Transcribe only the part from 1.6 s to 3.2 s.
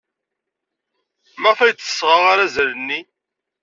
ay d-tesɣa arazal-nni?